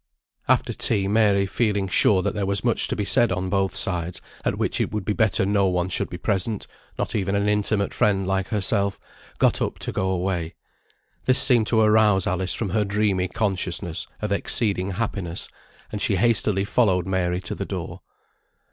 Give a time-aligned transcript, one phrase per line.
[0.47, 4.57] After tea, Mary, feeling sure there was much to be said on both sides, at
[4.57, 6.65] which it would be better no one should be present,
[6.97, 8.99] not even an intimate friend like herself,
[9.37, 10.55] got up to go away.
[11.25, 15.47] This seemed to arouse Alice from her dreamy consciousness of exceeding happiness,
[15.91, 18.01] and she hastily followed Mary to the door.